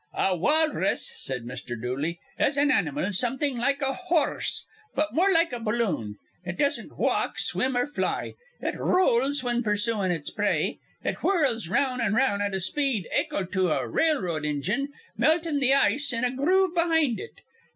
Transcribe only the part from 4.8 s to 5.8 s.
but more like a